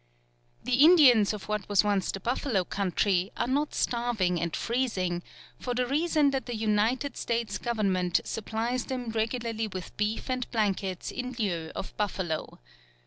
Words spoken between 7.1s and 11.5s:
States Government supplies them regularly with beef and blankets in